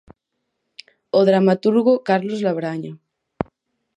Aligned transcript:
O 1.19 1.21
dramaturgo 1.29 1.93
Carlos 2.07 2.39
Labraña. 2.47 2.93